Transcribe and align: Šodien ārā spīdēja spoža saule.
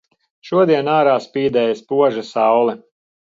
Šodien 0.49 0.89
ārā 0.93 1.13
spīdēja 1.25 1.77
spoža 1.83 2.23
saule. 2.33 2.77